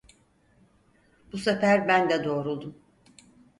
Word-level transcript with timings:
Bu 1.31 1.37
sefer 1.37 1.87
ben 1.87 2.09
de 2.09 2.23
doğruldum. 2.23 2.75